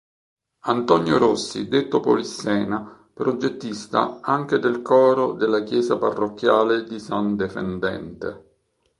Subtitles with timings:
[0.61, 8.45] Antonio Rossi detto Polissena progettista anche del coro della chiesa parrocchiale di san Defendente.